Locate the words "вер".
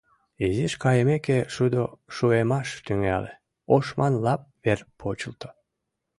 4.63-4.79